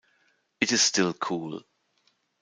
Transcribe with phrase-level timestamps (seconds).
[0.59, 1.61] It is still cool.